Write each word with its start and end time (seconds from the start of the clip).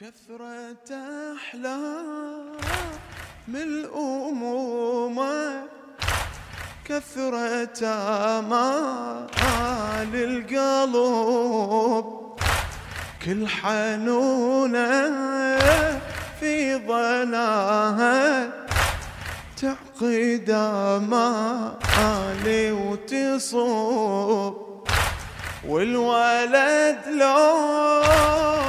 كثرة 0.00 0.90
أحلام 1.36 2.56
الأمومة 3.54 5.62
كثرة 6.84 7.86
آمال 8.38 10.14
القلب 10.14 12.06
كل 13.24 13.48
حنونة 13.48 14.90
في 16.40 16.76
ظناها 16.86 18.50
تعقد 19.56 20.50
آمالي 20.50 22.72
وتصوب. 22.72 24.68
والولد 25.68 26.98
لو 27.08 28.67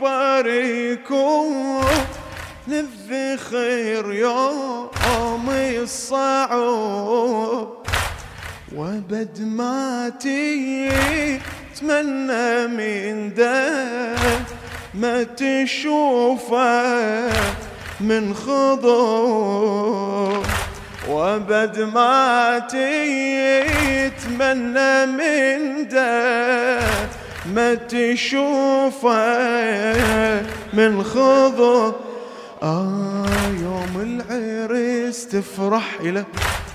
يكبر 0.00 0.46
يكون 0.46 1.84
للذخير 2.68 4.12
يوم 4.12 5.50
الصعوب 5.82 6.88
وبد 8.76 9.40
ما 9.40 10.08
تتمنى 10.20 11.36
من 12.66 13.34
ده 13.34 14.14
ما 14.94 15.22
تشوفه 15.22 16.80
من 18.00 18.34
خضوع. 18.34 19.90
وبد 21.08 21.80
ما 21.80 22.58
تتمنى 24.18 25.06
من 25.06 25.88
ده 25.88 26.80
ما 27.54 27.74
تشوفه 27.74 29.16
من 30.72 31.02
خضوع 31.04 31.94
آه 32.62 33.26
يوم 33.62 34.00
العرس 34.30 35.26
تفرح 35.26 36.00
له 36.00 36.24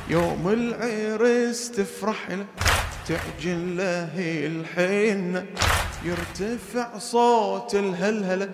يوم 0.09 0.47
العرس 0.47 1.71
تفرح 1.71 2.29
له 2.29 2.45
تعجن 3.07 3.75
له 3.77 4.13
الحنة 4.17 5.45
يرتفع 6.03 6.97
صوت 6.97 7.75
الهلهلة 7.75 8.49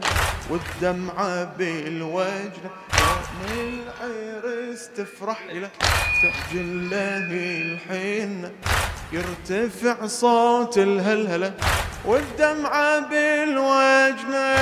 والدمعة 0.50 1.44
بالوجنة. 1.44 2.72
يوم 3.00 3.40
العرس 3.52 4.90
تفرح 4.98 5.40
له 5.52 5.70
تعجن 6.22 6.90
له 6.90 7.28
الحنة 7.62 8.52
يرتفع 9.14 10.06
صوت 10.06 10.78
الهلهلة 10.78 11.54
والدمعة 12.06 13.00
بالوجنة. 13.00 14.56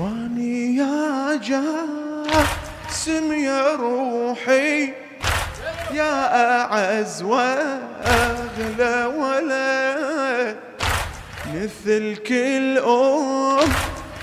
واني 0.00 0.76
يا 0.76 1.36
جاسم 3.06 3.32
يا 3.32 3.74
روحي 3.74 4.92
يا 5.92 6.62
أعز 6.62 7.22
وأغلى 7.22 9.04
ولد 9.16 10.56
مثل 11.54 12.16
كل 12.16 12.78
أم 12.78 13.68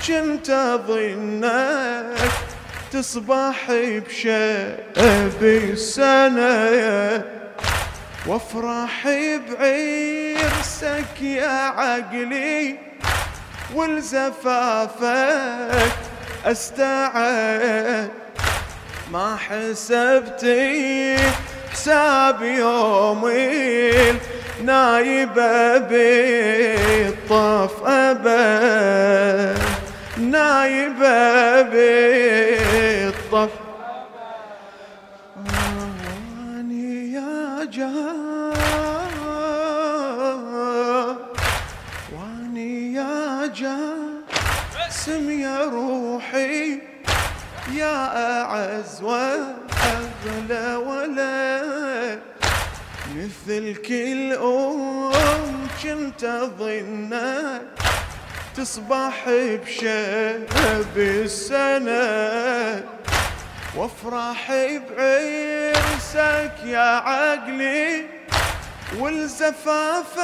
كنت 0.07 0.49
أظنك 0.49 2.31
تصبح 2.91 3.71
بشأب 3.71 5.43
السنة. 5.43 7.23
وافرح 8.27 9.07
بعرسك 9.49 11.21
يا 11.21 11.47
عقلي 11.47 12.77
ولزفافك 13.75 15.13
أستعد 16.45 18.22
ما 19.13 19.37
حسبتي 19.37 21.15
حساب 21.71 22.41
يومي 22.41 23.91
نايبة 24.63 25.77
بالطف 25.77 27.31
أبد 27.85 29.57
نايبة 30.17 31.61
بالطف 31.61 33.49
يا 47.71 48.41
أعز 48.41 49.01
وأغلى 49.01 50.75
ولد 50.75 52.19
مثل 53.15 53.75
كل 53.75 54.33
أم 54.33 55.67
كنت 55.83 56.23
أظنك 56.23 57.61
تصبح 58.55 59.25
بشهب 59.27 60.97
السنة. 60.97 62.83
وافرح 63.75 64.51
بعرسك 64.97 66.55
يا 66.65 66.79
عقلي 66.79 68.05
ولزفافك 68.99 70.23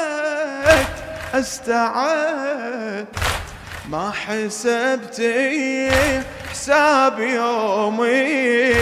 أستعد. 1.33 3.07
ما 3.89 4.11
حسبتي 4.11 5.89
حساب 6.51 7.19
يومي 7.19 8.73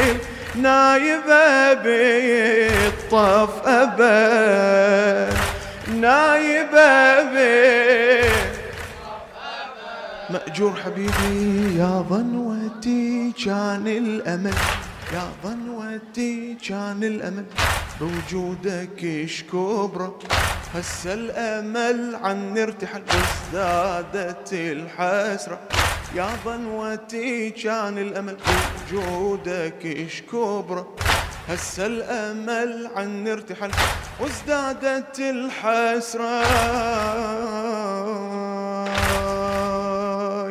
نايبة 0.56 1.74
بالطف 1.74 3.68
أبد 3.68 5.34
نايبة 5.88 6.88
مأجور 10.30 10.76
حبيبي 10.86 11.78
يا 11.80 12.06
ظنوتي 12.10 13.34
كان 13.46 13.88
الأمل 13.88 14.54
يا 15.14 15.32
ظنوتي 15.44 16.58
كان 16.68 17.04
الأمل 17.04 17.46
بوجودك 18.02 19.04
إيش 19.04 19.44
كبرى 19.44 20.12
هسه 20.76 21.14
الأمل 21.14 22.16
عن 22.24 22.58
ارتحل 22.58 23.02
وازدادت 23.54 24.54
الحسرة. 24.54 25.60
يا 26.16 26.28
ظنوتي 26.46 27.50
كان 27.50 27.98
الأمل 27.98 28.38
بوجودك 28.92 29.86
إيش 29.86 30.22
كبرى. 30.22 30.86
هسه 31.50 31.86
الأمل 31.86 32.90
عن 32.96 33.28
ارتحل 33.28 33.72
وازدادت 34.20 35.20
الحسرة. 35.20 36.42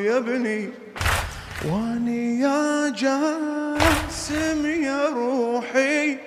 يا 0.01 0.17
ابني 0.19 0.71
واني 1.65 2.41
يا 2.41 2.89
جاسم 2.89 4.67
يا 4.67 5.09
روحي 5.09 6.19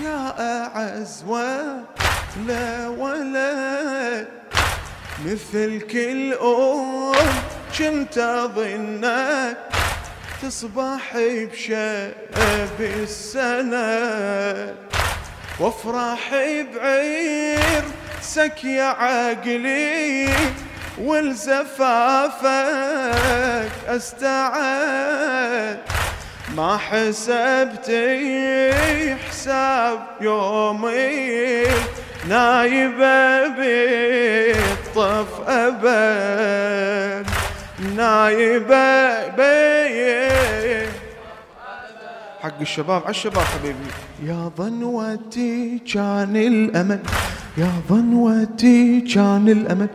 يا 0.00 0.34
أعز 0.40 1.24
ولا 1.26 2.88
ولد. 2.88 4.28
مثل 5.26 5.80
كل 5.80 6.34
أم 6.34 7.12
كنت 7.78 8.18
أظنك 8.18 9.56
تصبح 10.42 11.12
بشأب 11.14 12.80
السنة 12.80 14.74
وافرح 15.60 16.30
بعرسك 16.74 18.64
يا 18.64 18.84
عقلي 18.84 20.28
ولزفافك 20.98 22.44
أستعد. 23.88 25.78
ما 26.56 26.76
حسبتي 26.76 28.74
حساب 29.28 30.00
يومي 30.20 31.64
نايبة 32.28 33.48
بالطف 33.48 35.28
أبد. 35.48 37.23
نايبة 37.96 39.28
بي 39.28 40.88
حق 42.40 42.60
الشباب 42.60 43.02
على 43.02 43.10
الشباب 43.10 43.44
حبيبي. 43.44 43.78
يا 44.24 44.50
ظنوتي 44.58 45.78
كان 45.92 46.36
الأمل 46.36 47.00
يا 47.58 47.72
ظنوتي 47.88 49.00
كان 49.00 49.48
الأمل 49.48 49.88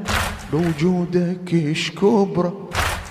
بوجودك 0.52 1.54
إيش 1.54 1.92
كبرى 1.92 2.54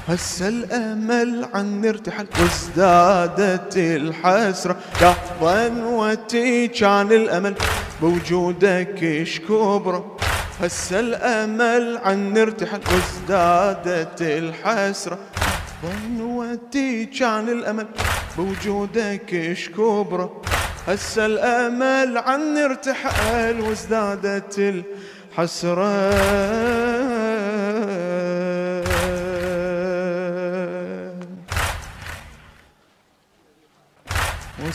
هسه 0.08 0.48
الأمل 0.48 1.48
عن 1.54 1.84
ارتحل. 1.84 2.26
وازدادت 2.40 3.76
الحسرة 3.76 4.76
يا 5.02 5.14
ظنوتي 5.40 6.68
كان 6.68 7.12
الأمل. 7.12 7.54
بوجودك 8.02 9.02
إيش 9.02 9.40
كبرى 9.40 10.04
هسه 10.60 11.00
الأمل 11.00 11.98
عن 12.04 12.38
ارتحل 12.38 12.80
وازدادت 12.92 14.22
الحسرة. 14.22 15.18
ظنوتي 15.82 17.04
كان 17.04 17.48
الأمل 17.48 17.86
بوجودك 18.38 19.34
إيش 19.34 19.68
كبره 19.68 20.42
هسه 20.88 21.26
الأمل 21.26 22.18
عن 22.18 22.56
ارتحل 22.56 23.60
وازدادت 23.60 24.58
الحسرة. 24.58 25.88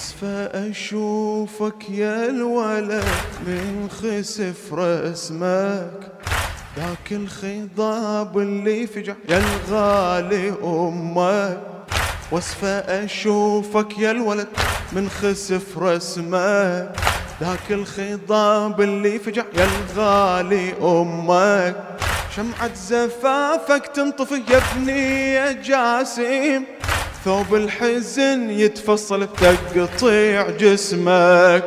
وصفة 0.04 0.46
أشوفك 0.70 1.90
يا 1.90 2.26
الولد 2.26 3.04
من 3.48 3.90
خسف 3.90 4.74
رسمك 4.74 6.12
ذاك 6.78 7.12
الخضاب 7.12 8.40
اللي 8.40 8.88
فجع 8.88 9.14
يا 9.30 9.38
الغالي 9.38 10.54
أمك 10.64 11.62
وصفة 12.32 12.68
أشوفك 12.80 13.98
يا 13.98 14.12
الولد 14.12 14.48
من 14.94 15.10
خسف 15.10 15.78
رسمك 15.78 16.92
ذاك 17.42 17.72
الخضاب 17.72 18.82
اللي 18.82 19.20
فجع 19.20 19.44
يا 19.58 19.68
الغالي 19.76 20.74
أمك 20.82 21.76
شمعة 22.36 22.74
زفافك 22.76 23.88
تنطفي 23.96 24.44
يا 24.50 24.62
ابني 24.76 25.34
يا 25.34 25.52
جاسم. 25.52 26.64
ثوب 27.26 27.56
الحزن 27.56 28.50
يتفصل 28.50 29.28
بتقطيع 29.28 30.50
جسمك. 30.50 31.64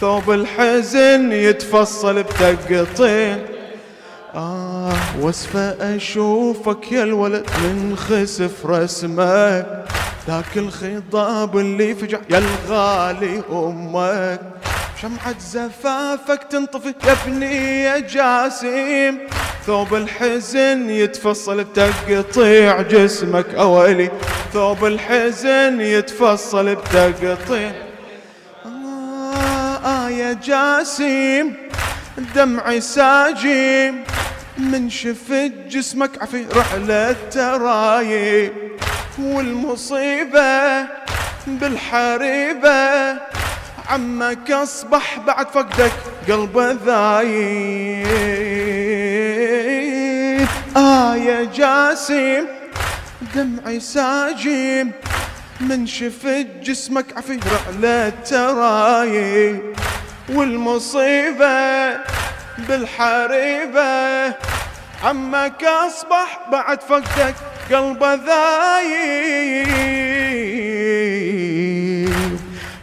ثوب 0.00 0.30
الحزن 0.30 1.32
يتفصل 1.32 2.22
بتقطيع. 2.22 3.38
آه 4.34 4.92
وصفة 5.20 5.96
أشوفك 5.96 6.92
يا 6.92 7.02
الولد 7.02 7.46
من 7.64 7.96
خسف 7.96 8.66
رسمك. 8.66 9.84
ذاك 10.28 10.56
الخضاب 10.56 11.58
اللي 11.58 11.94
فجع 11.94 12.18
يا 12.30 12.38
الغالي 12.38 13.42
أمك. 13.52 14.40
شمعة 15.02 15.38
زفافك 15.38 16.44
تنطفي 16.50 16.94
يا 17.06 17.12
ابني 17.12 17.82
يا 17.82 17.98
جاسم. 17.98 19.18
ثوب 19.66 19.94
الحزن 19.94 20.90
يتفصل 20.90 21.64
بتقطيع 21.64 22.82
جسمك. 22.82 23.54
أولي 23.54 24.10
ثوب 24.52 24.84
الحزن 24.84 25.80
يتفصل 25.80 26.74
بتقطيع 26.74 27.72
آه, 28.66 29.76
آه 29.84 30.08
يا 30.10 30.32
جاسم 30.32 31.52
دمعي 32.34 32.80
ساجم 32.80 34.02
من 34.58 34.90
شفت 34.90 35.52
جسمك 35.68 36.22
عفي 36.22 36.46
رحلة 36.56 37.16
ترايب 37.30 38.52
والمصيبة 39.18 40.82
بالحريبة 41.46 43.12
عمك 43.88 44.50
أصبح 44.50 45.18
بعد 45.26 45.46
فقدك 45.46 45.92
قلبه 46.28 46.72
ذايب 46.72 48.06
آه 50.76 51.16
يا 51.16 51.44
جاسم 51.44 52.46
دمعي 53.34 53.80
ساجم 53.80 54.90
من 55.60 55.86
شفت 55.86 56.46
جسمك 56.62 57.16
عفي 57.16 57.40
رحلة 57.52 58.08
ترايب 58.08 59.62
والمصيبة 60.28 61.96
بالحريبة 62.68 64.26
عمك 65.04 65.64
أصبح 65.64 66.40
بعد 66.52 66.80
فقدك 66.80 67.34
قلبه 67.72 68.14
ذايب. 68.14 69.68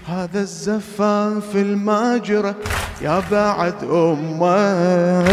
هذا 0.07 0.39
الزفاف 0.39 1.55
الماجرة 1.55 2.55
يا 3.01 3.23
بعد 3.31 3.83
أمك 3.83 5.29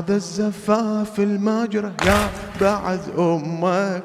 هذا 0.00 0.14
الزفاف 0.14 1.18
الماجرة 1.18 1.92
يا 2.06 2.28
بعد 2.60 3.00
أمك. 3.18 4.02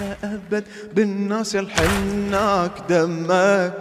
لا 0.00 0.16
أبد 0.24 0.64
بالناس 0.94 1.56
الحناك 1.56 2.70
دمك. 2.88 3.72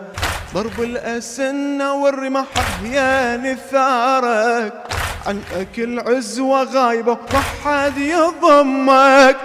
ضرب 0.54 0.80
الأسنة 0.80 1.94
والرمح 1.94 2.46
أحيان 2.58 3.58
ثارك. 3.72 4.74
عن 5.28 5.40
أكل 5.56 6.00
عزوة 6.00 6.64
غايبة 6.64 7.18
ما 7.34 7.40
حد 7.64 7.98
يضمك 7.98 9.38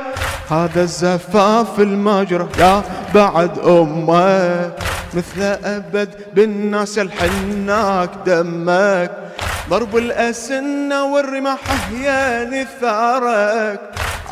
هذا 0.51 0.83
الزفاف 0.83 1.81
المجرى 1.81 2.49
يا 2.59 2.83
بعد 3.15 3.59
أمك. 3.59 4.73
مثل 5.15 5.43
أبد 5.65 6.09
بالناس 6.35 6.99
الحناك 6.99 8.11
دمك. 8.27 9.26
ضرب 9.71 9.97
الأسنة 9.97 11.05
والرمح 11.05 11.59
أحيان 11.71 12.67
ثارك 12.81 13.81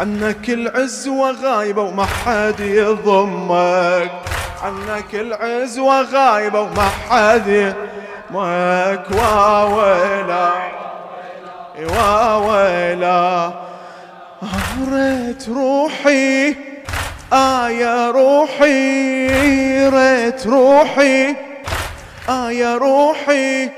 عنك 0.00 0.50
العزوة 0.50 1.30
غايبة 1.30 1.82
وما 1.82 2.04
حد 2.04 2.60
يضمك. 2.60 4.10
عنك 4.62 5.14
العزوة 5.14 6.02
غايبة 6.02 6.60
وما 6.60 6.88
حد 7.10 7.74
ماك 8.30 9.04
واويلا 9.10 10.50
واويلا 11.78 13.52
ريت 14.92 15.48
روحي 15.48 16.54
آه 17.32 17.68
يا 17.68 18.10
روحي 18.10 19.88
ريت 19.88 20.46
روحي 20.46 21.36
آه 22.28 22.50
يا 22.50 22.76
روحي. 22.76 23.70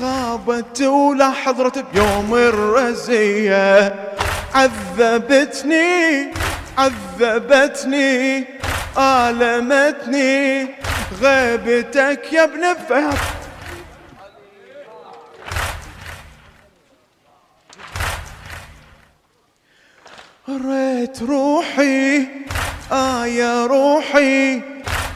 غابت 0.00 0.82
ولا 0.82 1.30
حضرت 1.30 1.78
بيوم 1.78 2.34
الرزية. 2.34 3.94
عذبتني 4.54 6.32
عذبتني 6.78 8.44
آلمتني. 8.98 10.68
غيبتك 11.22 12.32
يا 12.32 12.44
ابن 12.44 12.74
فهد 12.88 13.18
ريت 20.48 21.22
روحي 21.22 22.26
آه 22.92 23.26
يا 23.26 23.66
روحي. 23.66 24.60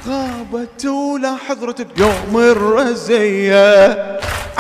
غابت 0.06 0.86
ولا 0.86 1.36
حضرت 1.48 1.82
بيوم 1.82 2.36
الرزية. 2.36 4.12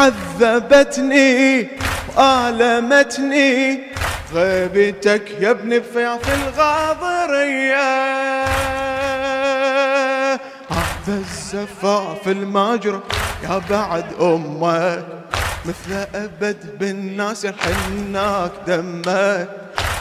عذبتني 0.02 1.68
وآلمتني. 2.16 3.80
غيبتك 4.34 5.30
يا 5.40 5.50
ابن 5.50 5.82
في 5.82 6.14
الغاضرية. 6.34 7.92
هذا 10.70 11.14
الزفاف 11.18 12.28
الماجرة 12.28 13.02
يا 13.44 13.62
بعد 13.70 14.04
أمك 14.20 15.04
مثل 15.64 16.06
أبد 16.14 16.78
بالناس 16.80 17.46
الحناك 17.46 18.52
دمك 18.66 19.48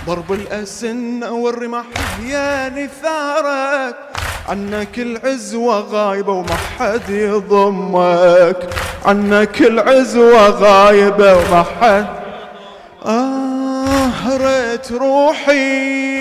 ضرب 0.07 0.33
الأسنة 0.33 1.31
والرمح 1.31 1.85
يا 2.25 2.69
نثارك. 2.69 3.95
عنك 4.49 4.99
العزوة 4.99 5.79
غايبة 5.79 6.33
وما 6.33 6.55
حد 6.79 7.09
يضمك. 7.09 8.57
عنك 9.05 9.61
العزوة 9.61 10.49
غايبة 10.49 11.35
وما 11.35 11.65
حد. 11.81 12.05
آه 13.05 14.37
ريت 14.37 14.91
روحي. 14.91 16.19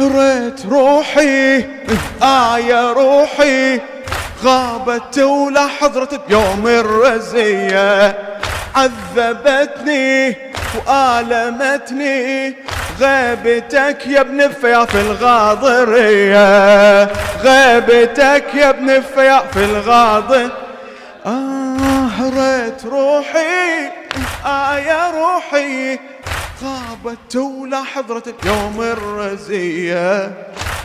ريت 0.00 0.66
روحي. 0.70 1.64
آه 2.22 2.58
يا 2.58 2.92
روحي. 2.92 3.80
غابت 4.44 5.18
ولا 5.18 5.66
حضرت 5.66 6.28
بيوم 6.28 6.66
الرزية. 6.66 8.18
عذبتني 8.74 10.36
وآلمتني. 10.86 12.56
غيبتك 13.00 14.06
يا 14.06 14.20
ابن 14.20 14.48
في 14.52 15.00
الغاضرية. 15.00 16.46
غيبتك 17.42 18.54
يا 18.54 18.70
ابن 18.70 19.02
في 19.52 19.64
الغاضر. 19.64 20.50
آه 21.26 22.08
ريت 22.20 22.84
روحي 22.84 23.90
آه 24.46 24.78
يا 24.78 25.10
روحي. 25.10 25.98
غابت 26.64 27.36
ولا 27.36 27.82
حضرت 27.82 28.34
يوم 28.44 28.82
الرزية. 28.82 30.32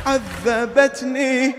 عذبتني 0.07 1.55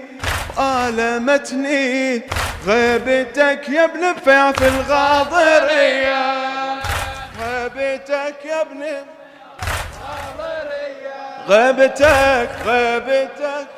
وآلمتني. 0.58 2.22
غيبتك 2.66 3.68
يا 3.68 3.84
ابن 3.84 4.12
بفياف 4.12 4.62
الغاضرية 4.62 5.41
غيبتك 11.48 12.50
غيبتك 12.66 13.68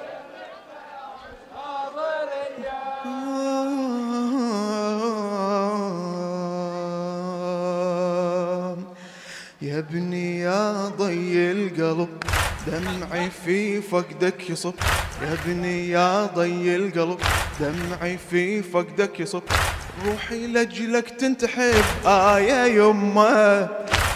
يا 9.62 9.78
ابني 9.78 10.40
يا 10.40 10.88
ضي 10.88 11.50
القلب 11.52 12.08
دمعي 12.66 13.30
في 13.44 13.80
فقدك 13.82 14.50
يصب. 14.50 14.74
يا 15.22 15.32
ابني 15.32 15.90
يا 15.90 16.26
ضي 16.26 16.76
القلب 16.76 17.18
دمعي 17.60 18.18
في 18.30 18.62
فقدك 18.62 19.20
يصب. 19.20 19.42
روحي 20.06 20.46
لجلك 20.46 21.10
تنتحب 21.10 21.84
آه 22.06 22.38
يا 22.38 22.66
يمة. 22.66 23.68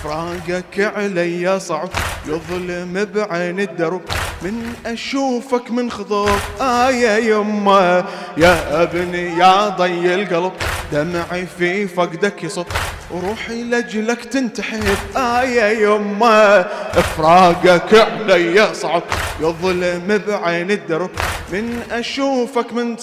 فراقك 0.05 0.93
علي 0.97 1.61
صعب 1.61 1.89
يظلم 2.27 3.09
بعين 3.15 3.61
الدرب. 3.61 4.01
من 4.43 4.75
أشوفك 4.87 5.71
من 5.71 5.91
خضوب 5.91 6.39
آه 6.61 6.91
يا 6.91 7.19
يمه 7.19 8.05
يا 8.37 8.83
ابني 8.83 9.39
يا 9.39 9.69
ضي 9.69 10.15
القلب. 10.15 10.53
دمعي 10.93 11.47
في 11.59 11.89
فقدك 11.89 12.43
يصب 12.45 12.67
وروحي 13.11 13.63
لجلك 13.63 14.25
تنتحب. 14.25 14.97
آه 15.17 15.43
يا 15.43 15.71
يمه 15.71 16.61
أفراقك 16.95 17.95
علي 17.95 18.75
صعب 18.75 19.03
يظلم 19.41 20.21
بعين 20.29 20.71
الدرب. 20.71 21.11
من 21.53 21.83
أشوفك 21.93 22.73
من 22.73 22.97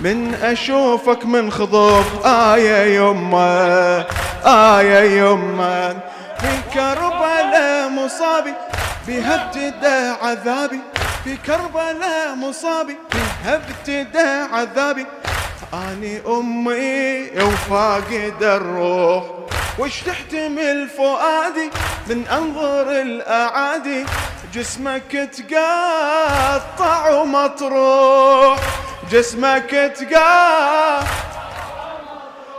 من 0.00 0.34
أشوفك 0.34 1.26
من 1.26 1.50
خضوب 1.50 2.04
آه 2.24 2.56
يا 2.56 2.84
يمه 2.84 4.06
آه 4.46 4.82
يا 4.82 5.00
يمه 5.04 5.96
في 6.40 6.52
كربلاء 6.74 7.88
مصابي 7.88 8.54
بها 9.06 9.34
ابتدى 9.34 9.98
عذابي. 10.22 10.80
في 11.24 11.36
كربلاء 11.36 12.34
مصابي 12.34 12.98
بها 13.14 13.54
ابتدى 13.54 14.54
عذابي. 14.54 15.06
اني 15.74 16.22
أمي 16.26 17.30
وفاقد 17.42 18.42
الروح 18.42 19.24
وش 19.78 20.00
تحتمل 20.00 20.88
فؤادي 20.88 21.70
من 22.06 22.26
أنظر 22.26 22.90
الأعادي. 22.90 24.04
جسمك 24.54 25.30
تقطع 25.36 27.10
ومطروح 27.10 28.58
جسمك 29.10 29.70
تقطع 29.70 31.02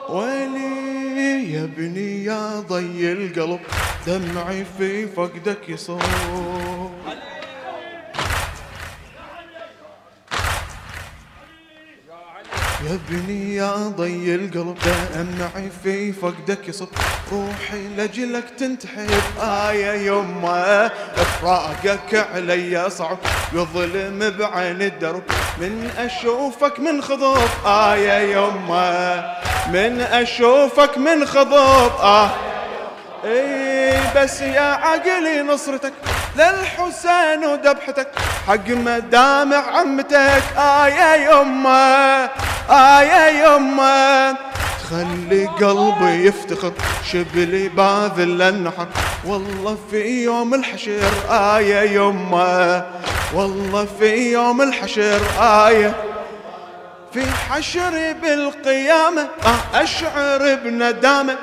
ويلي 0.09 0.90
يا 1.21 1.63
ابني 1.63 2.23
يا 2.23 2.59
ضي 2.59 3.11
القلب 3.11 3.59
دمعي 4.07 4.65
في 4.77 5.07
فقدك 5.07 5.69
يصوب 5.69 6.01
يا 12.85 12.93
ابني 13.09 13.55
يا 13.55 13.73
ضي 13.75 14.35
القلب 14.35 14.77
دمعي 15.15 15.69
في 15.83 16.13
فقدك 16.13 16.67
يصب. 16.67 16.87
روحي 17.31 17.87
لجلك 17.97 18.43
تنتحب 18.59 19.09
يا 19.73 19.93
يمه 19.93 20.85
إفراقك 21.17 22.15
علي 22.15 22.89
صعب. 22.89 23.17
يظلم 23.53 24.19
بعين 24.39 24.81
الدرب 24.81 25.23
من 25.61 25.91
أشوفك 25.97 26.79
من 26.79 27.01
خضوب 27.01 27.49
آه 27.65 27.95
يا 27.95 28.19
يمه 28.19 29.40
من 29.67 30.01
أشوفك 30.01 30.97
من 30.97 31.25
خضوب 31.25 31.91
آه. 32.01 32.29
إي 33.25 33.97
بس 34.15 34.41
يا 34.41 34.61
عقلي 34.61 35.41
نصرتك 35.41 35.93
للحسين 36.35 37.45
وذبحتك 37.45 38.07
حق 38.47 38.67
مدامع 38.69 39.57
عمتك. 39.77 40.43
آه 40.57 40.87
يا 40.87 41.15
يمه 41.15 42.29
آه 42.69 43.01
يا 43.01 43.45
يمه 43.45 44.31
تخلي 44.83 45.45
قلبي 45.45 46.27
يفتخر 46.27 46.71
شبلي 47.11 47.67
باذل 47.67 48.41
النحر 48.41 48.87
والله 49.25 49.77
في 49.91 50.23
يوم 50.23 50.53
الحشر 50.53 51.11
يا 51.59 51.81
يمه 51.83 52.85
والله 53.33 53.87
في 53.99 54.31
يوم 54.31 54.61
الحشر 54.61 55.21
آية 55.41 55.95
في 57.13 57.25
حشري 57.49 58.13
بالقيامة 58.13 59.21
آه 59.21 59.83
أشعر 59.83 60.55
بندامة. 60.55 61.35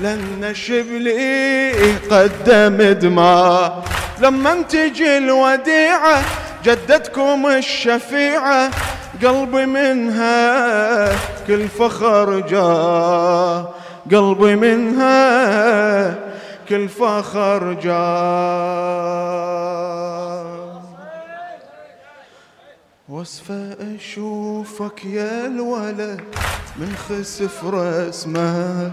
لأن 0.00 0.54
شبلي 0.54 1.72
قدم 2.10 2.92
دماء. 2.92 3.84
لما 4.20 4.62
تجي 4.62 5.18
الوديعة 5.18 6.22
جدتكم 6.64 7.46
الشفيعة 7.46 8.70
قلبي 9.22 9.66
منها 9.66 11.08
كل 11.46 11.68
فخر 11.68 12.40
جاء. 12.40 13.74
قلبي 14.12 14.56
منها 14.56 16.14
كل 16.68 16.88
فخر 16.88 17.72
جاء. 17.72 19.85
وصفة 23.16 23.76
أشوفك 23.96 25.04
يا 25.04 25.46
الولد 25.46 26.20
من 26.76 26.96
خسف 27.08 27.64
رسمك 27.64 28.92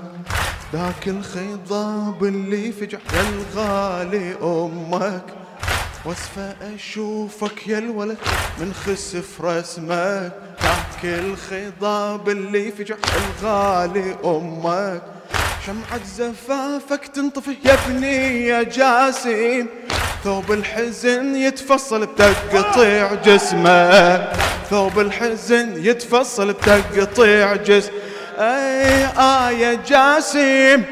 ذاك 0.73 1.07
الخضاب 1.07 2.23
اللي 2.23 2.71
فجع 2.71 2.97
يا 3.13 3.21
الغالي 3.29 4.35
أمك. 4.41 5.23
وصفة 6.05 6.55
أشوفك 6.75 7.67
يا 7.67 7.77
الولد 7.77 8.17
من 8.59 8.73
خسف 8.73 9.41
رسمك 9.41 10.31
ذاك 10.63 11.03
الخضاب 11.03 12.29
اللي 12.29 12.71
فجع 12.71 12.95
الغالي 13.15 14.15
أمك. 14.25 15.01
شمعة 15.65 16.03
زفافك 16.05 17.07
تنطفي 17.07 17.57
يا 17.65 17.73
ابني 17.73 18.45
يا 18.47 18.63
جاسم 18.63 19.67
ثوب 20.23 20.51
الحزن 20.51 21.35
يتفصل 21.35 22.05
بتقطيع 22.05 23.13
جسمه. 23.13 24.27
ثوب 24.69 24.99
الحزن 24.99 25.85
يتفصل 25.85 26.53
بتقطيع 26.53 27.55
جسم 27.55 27.91
أي 28.39 29.59
يا 29.59 29.79
جاسم 29.87 30.83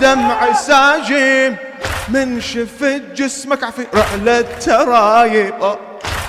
دمع 0.00 0.52
ساجم. 0.52 1.56
من 2.08 2.40
شفت 2.40 3.02
جسمك 3.14 3.64
عفي 3.64 3.86
رحلة 3.94 4.44
ترايب. 4.66 5.54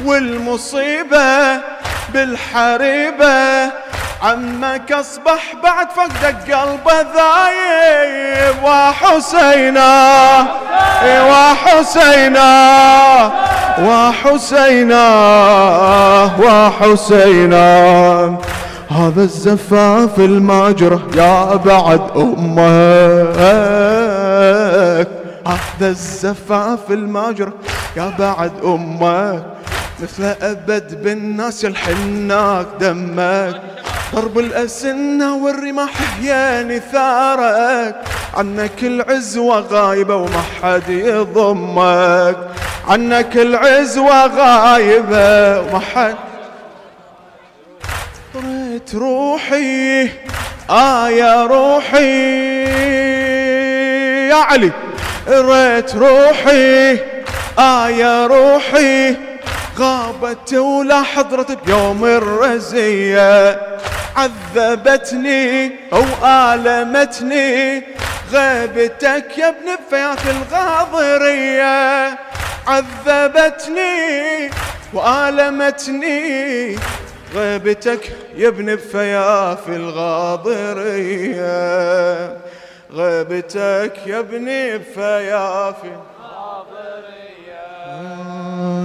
والمصيبة 0.05 1.61
بالحريبة 2.13 3.65
عمك 4.21 4.91
اصبح 4.91 5.55
بعد 5.63 5.87
فقدك 5.89 6.51
قلبه 6.51 7.01
ذايب. 7.01 8.55
وحسينا 8.63 10.47
وحسينا 11.29 12.51
وحسينا 13.79 15.05
وحسينا. 16.39 17.65
هذا 18.89 19.23
الزفاف 19.23 20.19
الماجرة 20.19 21.01
يا 21.15 21.55
بعد 21.55 22.01
أمك. 22.15 23.37
هذا 25.47 25.87
الزفاف 25.89 26.79
الماجرة 26.89 27.53
يا 27.97 28.13
بعد 28.19 28.51
أمك. 28.63 29.43
مثل 30.03 30.23
أبد 30.41 31.03
بالناس 31.03 31.63
يلحناك 31.63 32.65
دمك. 32.79 33.61
ضرب 34.15 34.39
الأسنة 34.39 35.35
والرماح 35.35 35.91
يا 36.21 36.63
نثارك. 36.63 37.95
عنك 38.33 38.83
العزوة 38.83 39.59
غايبة 39.59 40.15
وما 40.15 40.41
حد 40.61 40.89
يضمك. 40.89 42.37
عنك 42.87 43.37
العزوة 43.37 44.25
غايبة 44.25 45.59
وما 45.59 45.79
حد 45.79 46.15
ريت 48.35 48.95
روحي. 48.95 50.09
آه 50.69 51.09
يا 51.09 51.45
روحي. 51.45 52.65
يا 54.29 54.35
علي 54.35 54.71
ريت 55.27 55.95
روحي. 55.95 56.99
آه 57.59 57.89
يا 57.89 58.27
روحي. 58.27 59.15
غابت 59.77 60.53
ولا 60.53 61.01
حضرت 61.01 61.51
بيوم 61.65 62.05
الرزية 62.05 63.59
عذبتني 64.15 65.71
أو 65.93 66.03
آلمتني 66.25 67.83
غيبتك 68.31 69.37
يا 69.37 69.49
ابن 69.49 69.75
بفيات 69.75 70.19
الغاضرية 70.25 72.19
عذبتني 72.67 74.49
وآلمتني. 74.93 76.75
غيبتك 77.35 78.11
يا 78.35 78.47
ابن 78.47 78.75
بفياف 78.75 79.69
الغاضرية 81.05 81.45
غيبتك 82.93 83.93
يا 84.07 84.19
ابن 84.19 84.45
بفياف 84.77 85.75
آه 85.85 86.65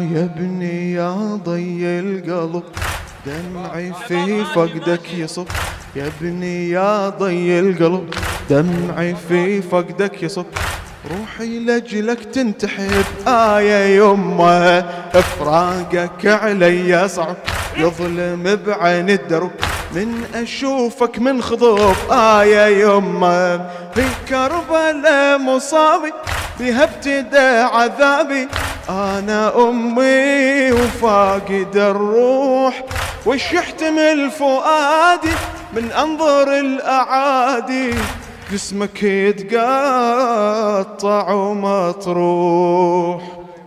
يا 0.02 0.24
ابني 0.24 0.92
يا 0.92 1.40
ضي 1.44 1.84
القلب. 2.00 2.62
دمعي 3.26 3.92
في 4.08 4.44
فقدك 4.44 5.14
يصب. 5.14 5.46
يا 5.96 6.06
ابني 6.06 6.70
يا 6.70 7.08
ضي 7.08 7.60
القلب. 7.60 8.14
دمعي 8.50 9.14
في 9.28 9.62
فقدك 9.62 10.22
يصب. 10.22 10.46
روحي 11.10 11.58
لجلك 11.58 12.24
تنتحب. 12.24 13.04
آية 13.28 13.96
يمه 13.96 14.78
إفراقك 15.14 16.26
علي 16.26 17.08
صعب. 17.08 17.36
يظلم 17.76 18.58
بعين 18.66 19.10
الدرب. 19.10 19.50
من 19.94 20.24
أشوفك 20.34 21.18
من 21.18 21.42
خضوب. 21.42 21.96
آية 22.10 22.84
يمه 22.86 23.56
في 23.94 24.04
كربلاء 24.28 25.38
مصابي. 25.38 26.12
بها 26.60 26.84
ابتدى 26.84 27.48
عذابي. 27.76 28.48
أنا 28.90 29.68
أمي 29.68 30.72
وفاقد 30.72 31.76
الروح 31.76 32.84
وش 33.26 33.52
يحتمل 33.52 34.30
فؤادي 34.30 35.30
من 35.72 35.92
أنظر 35.92 36.58
الأعادي 36.58 37.94
جسمك 38.52 39.02
يتقطع 39.02 39.60
ومطروح. 41.32 43.22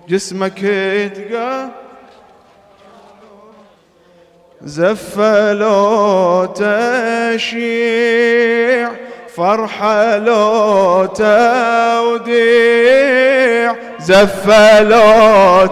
جسمك 0.10 0.64
يتقطع. 0.64 1.68
زفة 4.62 5.54
لو 5.54 6.46
تشيع 7.36 7.72
فرحة 9.36 10.18
لو 10.18 11.06
توديع. 11.06 12.44
زفة 14.04 14.82
لو 14.82 15.70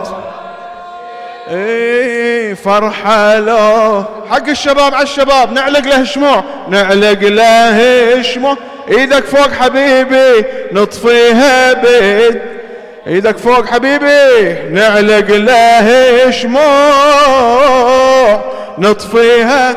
اي 1.52 2.56
فرحة 2.56 3.40
لو 3.40 4.04
حق 4.30 4.50
الشباب 4.50 4.94
على 4.94 5.04
الشباب 5.04 5.54
نعلق 5.54 5.80
له 5.80 6.04
شموع. 6.04 6.44
نعلق 6.70 7.20
له 7.22 8.22
شموع. 8.22 8.58
إيدك 8.90 9.26
فوق 9.26 9.52
حبيبي 9.54 10.46
نطفيها 10.72 11.74
بيد. 11.74 12.42
إيدك 13.08 13.38
فوق 13.38 13.66
حبيبي 13.66 14.54
نعلق 14.70 15.32
له 15.32 16.32
شموع. 16.32 16.62
نطفيها. 18.78 19.76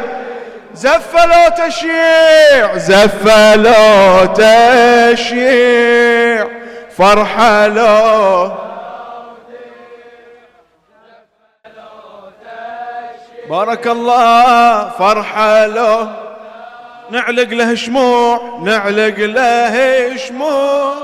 زفة 0.74 1.26
لو 1.26 1.68
تشيع 1.68 2.76
زفة 2.76 3.56
لو 3.56 4.26
تشيع 5.14 6.46
فرحة 6.96 7.66
لو 7.66 8.52
بارك 13.50 13.86
الله 13.86 14.88
فرحة 14.88 15.66
لو 15.66 16.08
نعلق 17.10 17.48
له 17.48 17.74
شموع 17.74 18.58
نعلق 18.62 19.18
له 19.18 20.16
شموع. 20.16 20.94